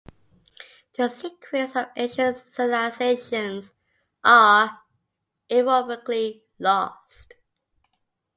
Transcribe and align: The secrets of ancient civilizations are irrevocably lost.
The 0.97 1.09
secrets 1.09 1.75
of 1.75 1.85
ancient 1.95 2.35
civilizations 2.35 3.75
are 4.23 4.79
irrevocably 5.47 6.43
lost. 6.57 7.35